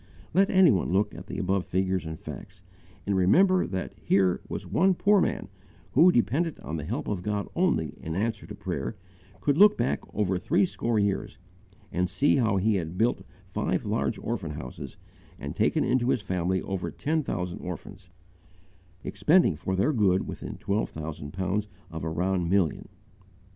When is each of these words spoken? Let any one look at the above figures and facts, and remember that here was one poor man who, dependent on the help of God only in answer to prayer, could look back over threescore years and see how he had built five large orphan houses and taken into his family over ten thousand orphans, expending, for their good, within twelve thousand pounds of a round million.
Let 0.33 0.49
any 0.49 0.71
one 0.71 0.91
look 0.91 1.13
at 1.13 1.27
the 1.27 1.37
above 1.37 1.63
figures 1.63 2.07
and 2.07 2.17
facts, 2.17 2.63
and 3.05 3.15
remember 3.15 3.67
that 3.67 3.93
here 4.01 4.41
was 4.49 4.65
one 4.65 4.95
poor 4.95 5.21
man 5.21 5.47
who, 5.91 6.11
dependent 6.11 6.59
on 6.61 6.77
the 6.77 6.85
help 6.85 7.07
of 7.07 7.21
God 7.21 7.47
only 7.55 7.93
in 8.01 8.15
answer 8.15 8.47
to 8.47 8.55
prayer, 8.55 8.95
could 9.41 9.59
look 9.59 9.77
back 9.77 9.99
over 10.11 10.39
threescore 10.39 10.97
years 10.97 11.37
and 11.91 12.09
see 12.09 12.37
how 12.37 12.57
he 12.57 12.77
had 12.77 12.97
built 12.97 13.21
five 13.45 13.85
large 13.85 14.17
orphan 14.17 14.53
houses 14.53 14.97
and 15.37 15.55
taken 15.55 15.83
into 15.83 16.09
his 16.09 16.23
family 16.23 16.63
over 16.63 16.89
ten 16.89 17.21
thousand 17.21 17.59
orphans, 17.59 18.09
expending, 19.05 19.55
for 19.55 19.75
their 19.75 19.93
good, 19.93 20.27
within 20.27 20.57
twelve 20.57 20.89
thousand 20.89 21.31
pounds 21.31 21.67
of 21.91 22.03
a 22.03 22.09
round 22.09 22.49
million. 22.49 22.89